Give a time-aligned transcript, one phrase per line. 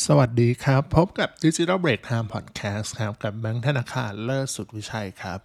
[0.00, 5.40] สวัสดีครับ พบกับ Digital Break Time Podcast ครับกับแบงค์ธนาคารเลิศสุดวิชัยครับ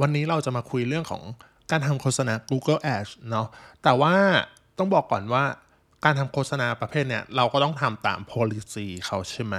[0.00, 1.22] วันนี้เราจะมาคุยเรื่องของ
[1.70, 3.46] การทำโฆษณา Google Ads เนาะ
[3.82, 4.14] แต่ว่า
[4.78, 5.44] ต้องบอกก่อนว่า
[6.04, 9.54] การทำโฆษณาประเภทเนี้ยเราก็ต้องทำตาม policy เขาใช่ไหม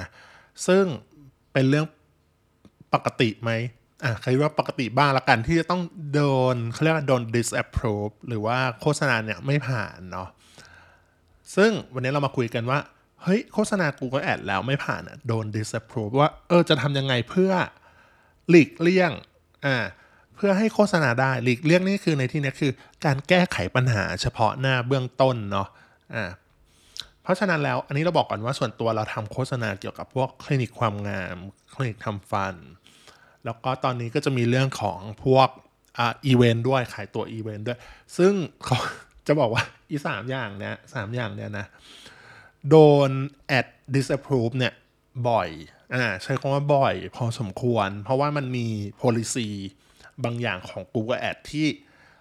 [0.68, 0.86] ซึ่ง
[1.54, 1.86] เป็นเรื่อง
[2.94, 3.52] ปกติไหม
[4.04, 5.82] อะใครว่าปกติบ้างละกันที่จะต้อง
[6.14, 6.22] โด
[6.56, 10.30] นเขาเรียกว่าโดน disapprove หรือว่าโฆษณาเนี่ยไม่ผ่านเนาะ
[11.56, 12.80] ซึ่งวันนี้เรามาคุยกันว่า
[13.26, 17.52] เฮ้ยโฆษณา Google Ad แล้วไม่ผ่านอะโดน disapprove ว่าเออจะทำยังไงเพื่อ
[18.50, 19.12] หลีกเลี่ยง
[19.66, 19.78] อ่า
[20.36, 22.72] เพื่อให้โฆษณาได้หลีกเลี่ยงนี่คือในที่นี้คือ
[23.06, 25.68] การแก้ไขปัญหาเฉพาะหน้าเบื้องต้นเนาะ
[26.16, 26.30] อ่า
[27.24, 31.38] เพราะฉะนั้นแล้วอันนี้เราบอกก่อนว่าส่วนตัวเราทำโฆษณาเกี่ยวกับพวกคลินิกความงาม
[31.74, 32.56] คลินิกทำฟัน
[33.46, 35.50] แล้วก็ตอนนี้ก็จะมีเรื่องของพวก
[35.98, 37.80] อ่าอีเวนต์ด้วยขายตัวอีเวนต์ด้วย
[38.18, 38.34] ซึ่ง
[38.66, 38.78] เขา
[39.28, 41.66] จะบอกว่าอีสามอย่างเนี้ยสามอย่างเนี้ยนะ
[42.70, 42.78] โด
[43.08, 43.10] น
[43.60, 44.74] ad disapprove เนี่ย
[45.30, 45.50] บ่อย
[45.94, 48.68] อ่าใช้คำว่าบ่อย พอสมควร เพราะว่ามันมี
[49.02, 49.50] policy
[50.24, 51.68] บางอย่างของ Google Ad ที่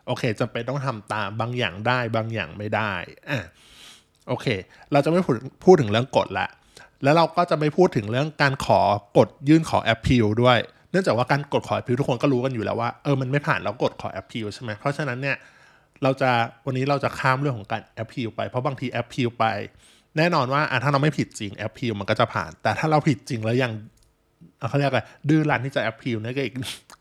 [0.06, 2.92] โอเคจำเป็นต้องทำตามบางอย่างได้บางอย่างไม่ได้
[3.30, 3.38] อะ
[4.28, 4.46] โอเค
[4.92, 6.48] เราจะไม่พูดพูดถึงเรื่องกฎละ
[7.02, 8.80] แล้วเราก็จะไม่พูดถึงเรื่องการขอ
[9.16, 10.58] กดยื่นขอ appeal ด้วย
[10.90, 15.36] เนื่องจากว่าการกดขอ appeal ทุกคนก็รู้กันอยู่แล้วว่าเออมันไม่ผ่านแล้วกดขอ appeal ใช่ไหมเพราะฉะนั้นเนี่ย
[16.02, 16.30] เราจะ
[16.66, 19.44] วันนี้เราจะข้ามเรื่องของการ appeal ไปเพราะบางที appeal ไป
[20.16, 23.72] แน่นอนว่าอะถ้าเราไม่ผิดจริง appeal มันก็จะผ่าน แต่ถ้าเราผิดจริงแล้วยัง
[24.68, 26.54] เขาเรียกอะไรดื้อรั้นที่จะ appeal เนี่ก็อีก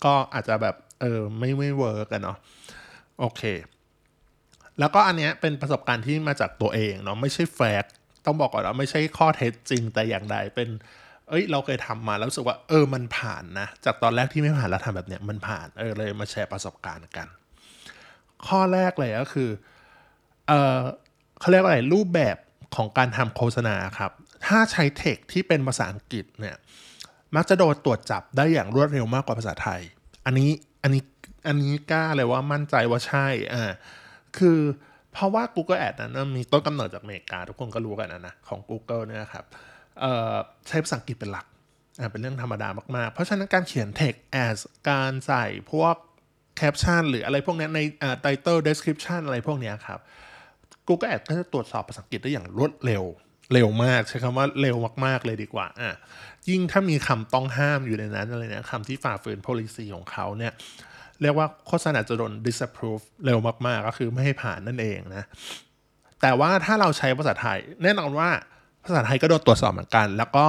[0.06, 2.38] ก็อาจจะแบบเออไม่ไม่เวิร์กกันเนาะ
[3.20, 3.42] โอเค
[4.80, 7.86] แล้วก็อันเนี้ยเป็นประสบการณ์ที่มาจากตัวเองเนาะไม่ใช่แฟก
[8.26, 10.70] ต้องบอกก่อนว่าไม่ใช่ข้อเท็จจริงแต่อย่างใดเป็น
[11.30, 17.28] เอ้ย เราเคยทำมาแล้วรู้สึกว่า เออมันผ่านนะ จากตอนแรกที่ไม่ผ่านแล้วทำแบบเนี้ยมันผ่านเออเลยมาแชร์ประสบการณ์กัน
[18.48, 19.50] ข้อแรกเลยก็คือ
[20.48, 20.80] เออ
[21.40, 22.38] เขาเรียกว่าอะไรรูปแบบ
[22.76, 24.12] ของการทำโฆษณาครับ
[24.46, 26.56] ถ้าใช้เทคที่เป็นภาษาอังกฤษเนี่ย
[27.36, 29.82] มักจะโดนตรวจจับได้อย่างรวดเร็วมากกว่าภาษาไทย
[30.26, 30.52] อันนี้
[30.84, 31.04] อันนี้
[31.48, 33.72] อันนี้กล้าเลยว่ามั่นใจว่าใช่อ่า
[34.38, 34.60] คือ
[35.14, 39.46] เพราะว่า Google Ad นั้นมีต้นกำเนิดจากอเมริกา ทุกคนก็รู้กันนะนะของ Google เนี่ยครับ
[40.00, 40.34] เอ่อ
[40.68, 41.46] ใช้ภาษาอังกฤษเป็นหลัก
[42.00, 44.58] อ่าเป็นเรื่องธรรมดามาก ๆ เพราะฉะนั้นการเขียน text as
[44.90, 45.96] การใส่พวก
[46.58, 50.00] แคปชั่นหรืออะไรพวกนี้ในอ่า title description อะไรพวกนี้ครับ
[50.88, 53.04] Google Ad ก็จะตรวจสอบภาษาอังกฤษได้อย่างรวดเร็ว
[53.54, 55.92] เร็วมากใช้คำว่าเร็วมาก ๆ เลยดีกว่าอะ
[56.50, 60.54] ยิ่งถ้ามีคำต้องห้ามอยู่ในนั้นอะไรเนี่ยคำที่ฝ่าฝืน policy ของเขาเนี่ย
[61.22, 65.24] เรียกว่าโฆษณาจะโดน disapprove เร็วมาก ๆ ก็คือไม่ให้ผ่านนั่นเองนะ
[66.22, 68.30] แต่ว่าถ้าเราใช้ภาษาไทย แน่นอนว่า
[68.86, 70.48] ภาษาไทยก็โดนตรวจสอบเหมือนกัน แล้วก็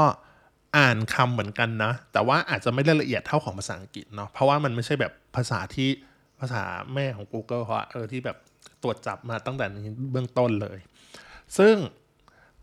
[0.79, 5.89] อ่านคำเหมือนกันนะ แต่ว่าอาจจะไม่ได้ละเอียดเท่าของภาษาอังกฤษเนาะเพราะว่ามันไม่ใช่แบบภาษาที่
[6.41, 6.63] ภาษา
[6.95, 8.37] แม่ของ Google เขาะเออที่แบบ
[8.85, 9.67] ตรวจจับมาตั้งแต่
[10.13, 10.79] เบื้องต้นเลย
[11.59, 11.75] ซึ่ง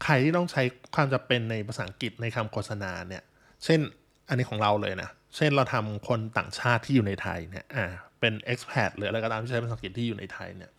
[0.04, 0.62] ใครที่ต้องใช้
[0.96, 3.24] ความจำเป็นในภาษาอังกฤษในคำโฆษณาเนี่ย
[3.66, 3.80] เช่น
[4.30, 7.86] อันนี้ของเราเลยนะ เช่นเราทำคนต่างชาติที่อยู่ในไทยเนี่ย อ่า
[8.20, 10.72] เป็น expat หรืออะไรก็ตามที่ใช้ภาษาอังกฤษที่อยู่ในไทยเนี่ย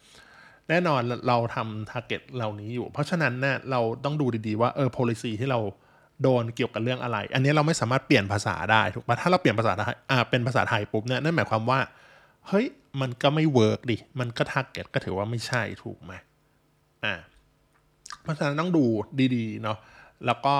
[0.69, 5.61] แน่นอนเราทำ target เหล่านี้อยู่ เพราะฉะนั้นเนี่ยเราต้องดูดีๆว่าเออ policy ที่เรา
[6.23, 11.79] โดนเกี่ยวกับเรื่องอะไร อันนี้เราไม่สามารถเปลี่ยนภาษาได้ถูกปะถ้าเราเปลี่ยนภาษาไทยอ่า เป็นภาษาไทยปุ๊บเนี่ย นั่นหมายความว่า
[12.49, 12.67] เฮ้ย
[13.01, 16.13] มันก็ไม่ work ดิ มันก็ target ก็ถือว่าไม่ใช่ถูกไหม
[17.05, 17.15] อ่า
[18.23, 18.85] เพราะฉะนั้นต้องดู
[19.37, 19.79] ดีๆ เนาะ
[20.27, 20.57] แล้วก็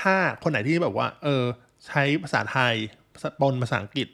[0.00, 1.44] ถ้าคนไหนที่แบบว่า เออ
[1.86, 2.74] ใช้ภาษาไทย
[3.40, 4.08] ปนภาษาอังกฤษ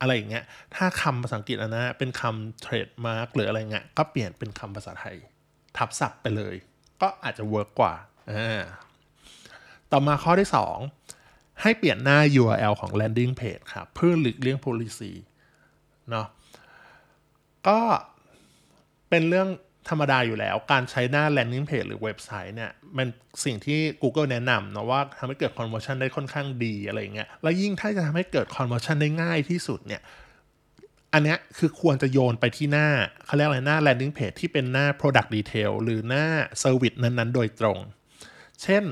[0.00, 0.44] อะไรอย่างเงี้ย
[0.74, 5.16] ถ้าคำภาษาอังกฤษอันนะเป็นคำ trademark หรืออะไรเงี้ย ก็เปลี่ยนเป็นคำภาษาไทย
[5.76, 6.54] ทับศัพท์ไปเลย
[7.00, 7.94] ก็อาจจะเวิร์กกว่า
[8.32, 8.62] อ่า
[9.92, 10.48] ต่อมาข้อที่
[11.02, 15.12] 2 ให้เปลี่ยนหน้า URL ของ landing page ครับ เพื่อหลีกเลี่ยง policy
[16.10, 16.26] เนาะ
[17.68, 17.78] ก็
[19.10, 19.48] เป็นเรื่อง
[19.88, 23.06] ธรรมดาอยู่แล้ว การใช้หน้า landing page หรือเว็บไซต์เนี่ย มัน
[23.44, 30.02] สิ่งที่ Google แนะนำนะว่าทำให้เกิด conversion ได้ค่อนข้างดีอะไรเงี้ย แล้วยิ่งถ้าจะทำให้เกิด conversion ได้ง่ายที่สุดเนี่ย
[31.12, 32.88] อันเนี้ยคือควรจะโยนไปที่หน้า
[33.26, 36.26] เขาเรียกอะไรหน้า landing page ที่เป็นหน้า product detail หรือหน้า
[36.62, 37.78] service นั้นๆ โดยตรง
[38.62, 38.82] เช่น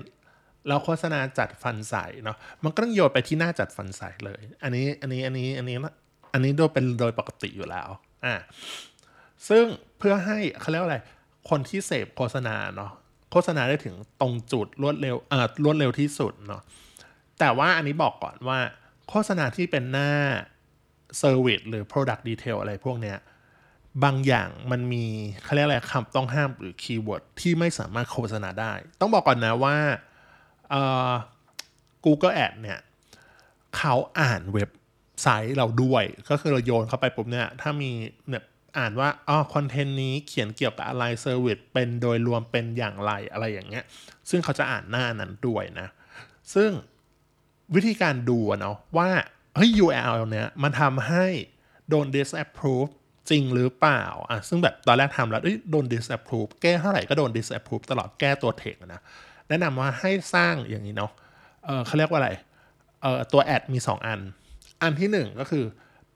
[0.68, 1.94] เราโฆษณาจัดฟันใส
[2.24, 5.76] เนาะ มันก็ต้องโยนไปที่หน้าจัดฟันใสเลย อันนี้ อันนี้ อันนี้ อันนี้
[6.32, 7.88] อันนี้โดยเป็นโดยปกติอยู่แล้ว
[8.24, 8.34] อ่า
[9.48, 9.64] ซึ่ง
[9.98, 10.98] เพื่อให้เขาเรียกว่าอะไร
[11.48, 12.92] คนที่เสพโฆษณาเนาะ
[13.30, 16.62] โฆษณาได้ถึงตรงจุดรวดเร็วเอ่อรวดเร็วที่สุดเนาะ
[17.38, 18.58] แต่ว่าอันนี้บอกก่อนว่า
[19.08, 20.12] โฆษณาที่เป็นหน้า
[21.22, 23.18] Service หรือ Product Detail อะไรพวกเนี้ย
[24.04, 25.04] บางอย่างมันมี
[25.42, 29.76] เขาเรียกอะไรคำต้องห้ามหรือ keyword ที่ไม่สามารถโฆษณาได้ ต้องบอกก่อนนะว่า
[32.04, 32.78] Google Ad เนี่ย
[33.76, 34.70] เขาอ่านเว็บ
[35.22, 37.90] ไซต์เราด้วย ก็คือเราโยนเข้าไปปุ๊บเนี่ย ถ้ามี
[38.28, 38.44] เนี่ย
[38.78, 43.84] อ่านว่าอ๋อ content นี้เขียนเกี่ยวกับอะไร service เป็นโดยรวมเป็นอย่างไรอะไรอย่างเงี้ย
[44.30, 45.88] ซึ่งเขาจะอ่านหน้านั้นด้วยนะ
[46.54, 46.70] ซึ่ง
[47.74, 49.10] วิธีการดูเนาะว่า
[49.56, 51.26] เฮ้ย URL เนี้ยมันทำให้
[51.88, 52.90] โดน disapprove
[53.30, 59.00] จริงหรือเปล่าอะซึ่งแบบตอนแรกทำแล้วโดน disapprove แก้เท่าไหร่ก็โดน disapprove ตลอดแก้ตัวเทคนะ
[59.48, 61.12] แนะนำว่าให้สร้างอย่างนี้เนาะ
[61.64, 62.30] เออเขาเรียกว่าอะไร
[63.02, 64.20] เออตัวแอดมี 2 อัน
[64.82, 65.64] อันที่1ก็คือ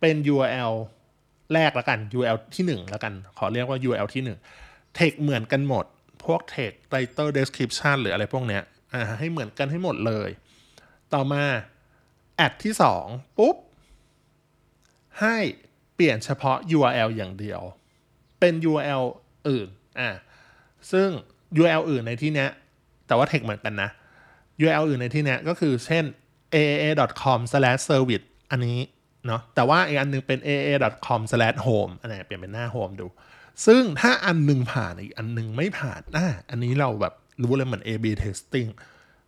[0.01, 0.75] เป็น URL
[1.55, 4.23] แรกแล้วกัน URL ที่1แล้วกัน ขอเรียกว่า URL ที่
[4.59, 5.85] 1เทคเหมือนกันหมด
[6.25, 8.63] พวก text title description หรืออะไรพวกเนี้ย
[9.19, 10.31] ให้เหมือนกันให้หมดเลย
[11.15, 11.45] ต่อมา
[12.37, 12.75] แอดที่
[13.05, 13.57] 2ปุ๊บ
[15.21, 15.37] ให้
[15.95, 17.61] เปลี่ยนเฉพาะ URL อย่างเดียว
[18.41, 19.05] เป็น URL
[19.49, 19.69] อื่น
[20.01, 20.11] อ่า
[20.93, 21.09] ซึ่ง
[21.61, 22.51] URL อื่นในที่เนี้ย
[23.07, 23.91] แต่ว่าเทคเหมือนกันนะ
[24.63, 26.05] URL อื่นในที่เนี้ยก็คือเช่น
[26.55, 28.79] aa.com/service อันนี้
[29.27, 33.07] เนาะแต่ว่าอีกอันนึงเป็น aa.com/home อันนี้เปลี่ยนเป็นหน้า home ดู
[33.67, 38.71] ซึ่งถ้าอันหนึ่งผ่านอีกอันหนึ่งไม่ผ่านอ่าอันนี้เราแบบรู้เลยเหมือน A/B testing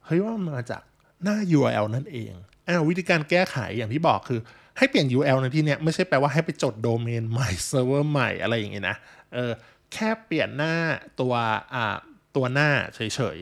[0.07, 0.83] เฮ้ยว่ามันมาจาก
[1.23, 2.33] หน้า URL นั่นเอง
[2.69, 4.41] อ่าวิธีการแก้ไขอย่างที่บอกคือ
[4.79, 8.97] ให้เปลี่ยน URL ในที่เนี้ยไม่ใช่แปลว่าให้ไปจดโดเมนใหม่เซิร์ฟเวอร์ใหม่อะไรอย่างเงี้ยนะ
[9.35, 9.51] เออ
[9.93, 10.75] แค่เปลี่ยนหน้า
[11.21, 11.35] ตัว
[11.75, 11.97] อ่า
[12.37, 13.01] ตัวหน้าเฉ
[13.37, 13.39] ย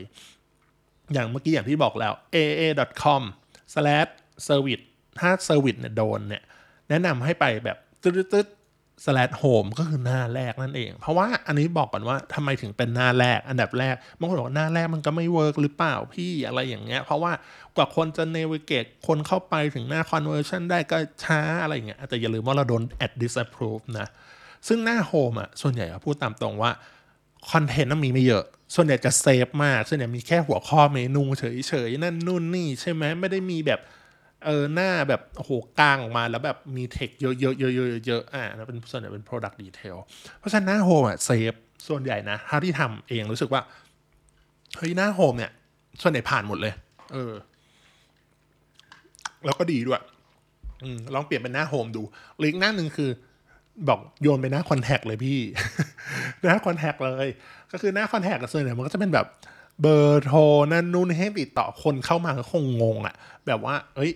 [0.55, 4.83] ๆ อย่างเมื่อกี้อย่างที่บอกแล้ว aa.com/service
[5.21, 6.43] ถ้า service เนี่ยโดนเนี่ย
[6.89, 17.31] แนะนำให้ไปแบบตึ๊ดๆ slash home ก็คือหน้าแรกนั่นเอง เพราะว่าอันนี้บอกก่อนว่าทำไมถึงเป็นหน้าแรก อันดับแรกบางคนบอกว่าหน้าแรกมันก็ไม่เวิร์กหรือเปล่าพี่อะไรอย่างเงี้ย เพราะว่า
[17.75, 24.07] กว่าคนจะ navigate คนเข้าไปถึงหน้า conversion ได้ก็ช้าอะไรอย่างเงี้ยแต่อย่าลืมว่าเราโดน add disapprove นะ
[24.67, 26.71] ซึ่งหน้า home อะส่วนใหญ่พูดตามตรงว่า
[27.51, 33.79] คอนเทนต์มันมีไม่เยอะ ส่วนใหญ่จะเซฟมาก ส่วนใหญ่มีแค่หัวข้อเมนูเเฉยๆนั่นนู่นนี่ใช่ไหมไม่ได้มีแบบ
[34.45, 39.97] เออหน้าแบบโอ้โหกลางออกมาแล้วแบบมีเทคเยอะๆเยอะๆเยอะๆอ่าแล้วเป็นส่วนใหญ่เป็น product detail
[40.39, 41.53] เพราะฉะนั้นหน้า home อะ safe
[41.87, 43.61] ส่วนใหญ่นะถ้าที่ทำเองรู้สึกว่า
[44.77, 45.51] เฮ้ยหน้า home เนี่ย
[46.01, 46.73] ส่วนใหญ่ผ่านหมดเลย
[47.13, 47.33] เออ
[49.45, 50.01] แล้วก็ดีด้วย
[50.83, 52.01] อืมลองเปลี่ยนเป็นหน้า home ดู
[52.37, 53.09] อีกหน้าหนึ่งคือ
[53.89, 55.39] บอกโยนไปหน้า contact เลยพี่
[56.43, 57.27] หน้า contact เลย
[57.71, 59.25] ก็คือหน้า contact ส่วนใหญ่มันก็จะเป็นแบบ
[59.81, 60.39] เบอร์โทร
[60.73, 63.15] นั่นนู่นให้ติดต่อคนเข้ามาก็คงงงอะ
[63.47, 64.11] แบบว่า เอ้ย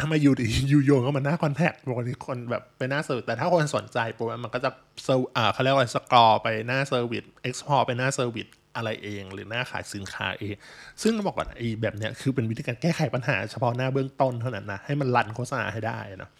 [0.00, 4.70] ทำไมอยู่ดีๆโยนเข้ามาหน้า contact ปกติคนแบบไปหน้า service แต่ถ้าคนสนใจปุ๊บมันก็จะ
[5.04, 8.46] เซอร์อ่าเขาเรียกว่า scroll ไปหน้า service explore ไปหน้า service
[8.76, 10.54] อะไรเอง หรือหน้าขายสินค้าเอง
[11.02, 16.30] ซึ่งต้องบอกก่อนไอ้แบบเนี้ยคือเป็นวิธีการแก้ไขปัญหาเฉพาะหน้าเบื้องต้นเท่านั้นนะ ให้มัน run โฆษณาให้ได้นะ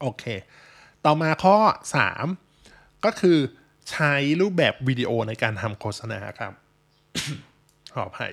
[0.00, 0.24] โอเค
[1.04, 1.56] ต่อมาข้อ
[2.30, 3.38] 3 ก็คือ
[3.90, 6.52] ใช้รูปแบบวิดีโอในการทำโฆษณาครับ
[7.94, 8.32] ขออภัย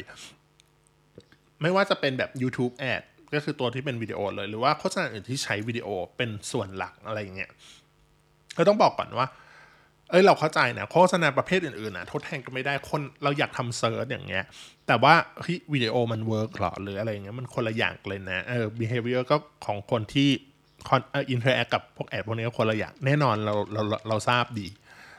[1.61, 3.03] ไม่ว่าจะเป็นแบบ YouTube Ad
[3.33, 5.87] ก็คือตัวที่เป็นวิดีโอเลย หรือว่าโฆษณาอื่นที่ใช้วิดีโอ
[6.17, 7.51] เป็นส่วนหลักอะไรอย่างเงี้ย
[8.57, 9.27] ก็ต้องบอกก่อนว่า
[10.09, 14.43] เอ้ยเราเข้าใจนะโฆษณาประเภทอื่นๆนะทดแทนก็ไม่ได้คนเราอยากทำ search อย่างเงี้ย
[14.87, 19.35] แต่ว่าเฮ้ยวิดีโอมัน work หรอหรืออะไรเงี้ยมันคนละอย่างเลยนะเออ behavior ก็
[19.65, 20.29] ของคนที่
[20.87, 24.67] คน interact กับพวก ad พวกนี้ก็คนละอย่างแน่นอนเราเราเราเราทราบดี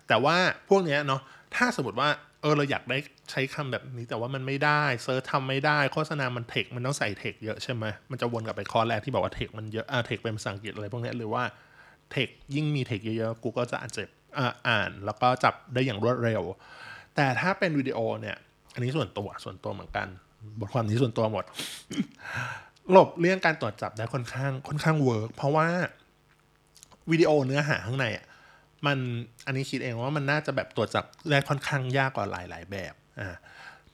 [0.09, 0.37] แต่ว่า
[0.69, 1.21] พวกเนี้ยเนาะ
[1.57, 2.09] ถ้าสมมติว่า
[2.41, 2.99] เออเราอยากได้
[3.31, 11.43] ใช้คำแบบนี้แต่ว่ามันไม่ได้ search ทำไม่ได้โฆษณามัน text มันต้องใส่ text เยอะใช่ไหมมันจะวนกลับไปข้อแรกที่บอกว่า text มันเยอะอ่า text เป็นภาษาอังกฤษอะไรพวกนี้หรือว่า
[12.11, 14.09] เทคยิ่งมีเทคเยอะๆกูก็จะอ่านเจ็บ
[14.69, 16.43] อ่าน แล้วก็จับได้อย่างรวดเร็ว
[17.17, 18.37] แต่ถ้าเป็นวิดีโอเนี่ย
[18.75, 20.07] อันนี้ส่วนตัวส่วนตัวเหมือนกัน
[20.61, 21.45] บทความนี้ส่วนตัวหมด
[22.91, 25.67] หลบเลี่ยงการตรวจจับได้ค่อนข้างค่อนข้าง work เพราะว่า
[27.11, 28.27] วิดีโอเนื้อหาข้างในอะ
[28.87, 28.99] มัน
[29.47, 33.35] อันนี้คิดเองว่ามันน่าจะแบบตรวจจับได้ค่อนข้างยากกว่าหลาย ๆ แบบ อ่า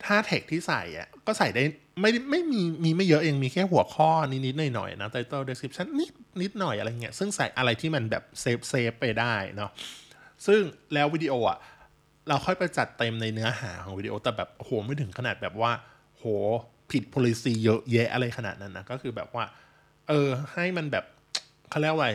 [0.04, 1.62] ถ้าเทคที่ใส่อะก็ใส่ได้
[2.00, 6.12] ไม่ไม่มีมีไม่เยอะเองมีแค่หัวข้อนิดๆหน่อยๆนะ title description นิด
[6.42, 9.70] นิดหน่อยอะไรเงี้ยซึ่งใส่อะไรที่มันแบบ safe safe ไปได้เนาะ
[10.46, 10.60] ซึ่ง
[10.94, 11.58] แล้ววิดีโออะ
[12.28, 15.70] เราค่อยไปจัดเต็มในเนื้อหาของวิดีโอแต่แบบโหไม่ถึงขนาดแบบว่า
[16.18, 16.24] โห
[16.90, 19.44] ผิด policy เยอะแยะอะไรขนาดนั้นนะก็คือแบบว่า
[20.08, 21.04] เออให้มันแบบ
[21.70, 22.10] เขาเรียกว่า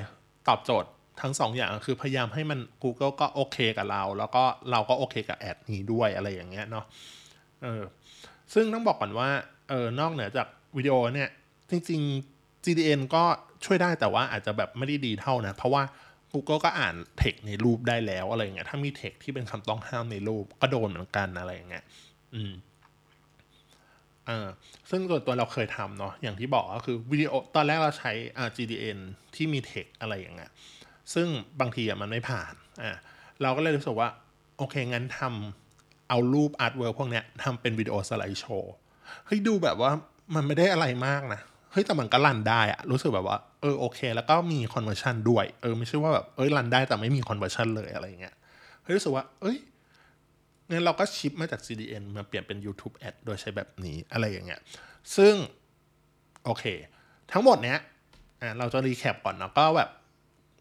[0.47, 0.89] ตอบโจทย์
[1.21, 6.85] ทั้งสองอย่างคือพยายามให้มัน Google ก็โอเคกับเรา แล้วก็เราก็โอเคกับแอดนี้ด้วยอะไรอย่างเงี้ยเนาะ
[7.63, 7.83] เออ
[8.53, 9.29] ซึ่งต้องบอกก่อนว่า
[9.69, 10.47] เออนอกเหนือจาก
[10.77, 11.29] วิดีโอเนี่ย
[11.69, 12.01] จริง
[12.33, 13.23] ๆ GDN ก็
[13.65, 15.83] ช่วยได้แต่ว่าอาจจะแบบไม่ได้ดีเท่านะ เพราะว่า
[16.33, 21.83] Google ก็อ่านเทคในรูปได้แล้วอะไรเงี้ยถ้ามีเทคที่เป็นคำต้องห้ามในรูปก็โดนเหมือนกันอะไรอย่างเงี้ย
[22.33, 22.53] อืม
[24.29, 24.47] อ่า
[24.89, 28.99] ซึ่งส่วนตัวเราเคยทำเนาะอย่างที่บอกก็คือวิดีโอตอนแรกเราใช้อ่า GDN
[29.35, 30.51] ที่มีเทคอะไรอย่างเงี้ย
[31.13, 31.27] ซึ่ง
[31.59, 32.91] บางทีอะมันไม่ผ่านอ่า
[33.41, 34.09] เราก็เลยรู้สึกว่า
[34.57, 38.73] โอเค งั้นทำเอารูป artwork พวกเนี้ยทำเป็นวิดีโอ slideshow
[39.25, 39.91] เฮ้ยดูแบบว่า
[40.35, 48.35] มันไม่ได้อะไรมากนะเฮ้ยแต่มันก็ run ได้อะรู้สึกแบบว่าเออโอเค แล้วก็มี conversion ด้วย เออไม่ใช่ว่าแบบเอ้ย run ได้แต่ไม่มี conversion เลยอะไรเงี้ย
[48.83, 49.57] เฮ้ยรู้สึกว่า เอ้ย
[50.71, 54.61] งั้นเราก็ shift มาจาก GDN มาเปลี่ยนเป็น YouTube Ad โดยใช้แบบนี้อะไรอย่างเงี้ย
[55.15, 55.33] ซึ่ง
[56.45, 56.63] โอเค
[57.31, 57.79] ทั้งหมดเนี้ย
[58.41, 59.89] อ่าเราจะ recap ก่อนเนาะก็แบบ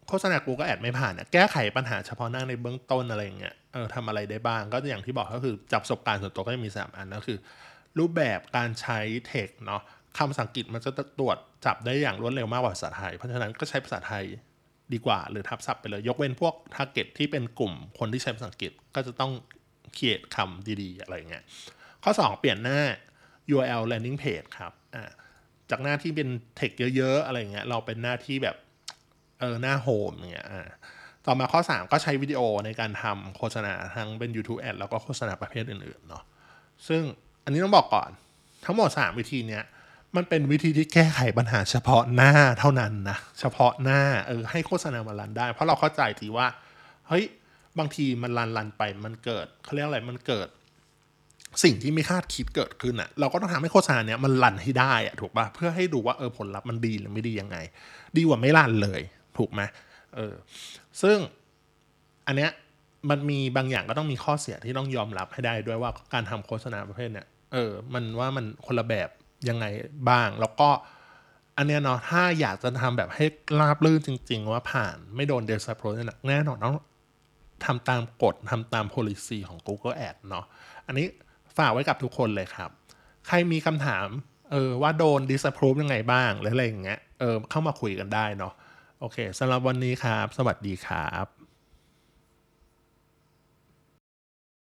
[0.09, 7.39] โฆษณา Google Ad ไม่ผ่านเนี่ยแก้ไขปัญหาเฉพาะหน้าในเบื้องต้นอะไรอย่างเงี้ยเออทำอะไรได้บ้างก็อย่างที่บอกก็คือจากประสบการณ์ส่วนตัวก็จะมี 3 อันก็คือ
[7.99, 9.81] รูปแบบการใช้เทคเนาะ
[10.17, 14.23] คำภาษาอังกฤษมันจะตรวจจับได้อย่างรวดเร็วมากกว่าภาษาไทย เพราะฉะนั้นก็ใช้ภาษาไทย
[14.93, 19.31] ดีกว่า หรือทับศัพท์ไปเลย ยกเว้นพวก target ที่เป็นกลุ่มคนที่ใช้ภาษาอังกฤษก็จะต้อง
[19.93, 21.43] เขียนคำดีๆ อะไรเงี้ย
[22.03, 22.79] ข้อ 2 เปลี่ยนหน้า
[23.53, 25.09] URL landing page ครับอ่า
[25.69, 28.55] จากหน้าที่เป็นเทคเยอะ ๆ อะไรเงี้ยเอาเป็นหน้าที่แบบ
[29.39, 30.69] เออหน้า home เงี้ยอ่า
[31.25, 36.23] ต่อมาข้อ 3 ก็ใช้วิดีโอในการทำโฆษณาทั้งเป็น YouTube Ad แล้วก็โฆษณาประเภทอื่นๆเนาะ
[36.87, 37.01] ซึ่ง
[37.43, 38.09] อันนี้ต้องบอกก่อน
[38.65, 39.63] ทั้งหมด 3 วิธีเนี้ย
[40.15, 46.47] มันเป็นวิธีที่แก้ไขปัญหาเฉพาะหน้าเท่านั้นนะ เฉพาะหน้าเออให้โฆษณามารันได้ เพราะเราเข้าใจทีว่า
[47.07, 47.25] เฮ้ย
[47.79, 50.47] บางทีมันรันรันไปมันเกิดเขาเรียกอะไรมันเกิด
[51.63, 57.57] สิ่งที่ไม่คาดคิดเกิดขึ้นอะเราก็ต้องทำให้โฆษณาเนี้ยมันรันให้ได้อะถูกป่ะเพื่อให้ดูว่าเออผลลัพธ์มันดีหรือไม่ดียังไง
[58.17, 59.01] ดีกว่าไม่รันเลย
[59.37, 59.61] ถูกไหม
[60.15, 60.33] เออ
[61.01, 61.17] ซึ่ง
[62.27, 62.51] อันเนี้ย
[63.09, 69.09] มันมีบางอย่างก็ต้องมีข้อเสียที่ต้องยอมรับให้ได้ด้วยว่าการทำโฆษณาประเภทเนี้ยเออมันว่ามันคนละแบบ
[69.49, 69.65] ยังไง
[70.09, 70.69] บ้าง แล้วก็
[71.57, 73.25] อันเนี้ยเนาะถ้าอยากจะทำแบบให้
[73.59, 76.75] ราบรื่นจริง ๆ ว่าผ่านไม่โดนเดลซัพโรเนี่ยนะแน่นอนต้อง
[77.65, 80.45] ทำตามกฎทำตาม policy ของ Google Ad เนาะ
[80.87, 81.05] อันนี้
[81.57, 82.69] ฝากไว้กับทุกคนเลยครับ
[83.27, 84.07] ใครมีคำถาม
[84.51, 88.53] เออว่าโดน disapprove ยังไงบ้างหรืออะไรอย่างเงี้ยเออเข้ามาคุยกันได้เนาะ
[88.99, 91.38] โอเคสำหรับวันนี้ครับ สวัสดีครับ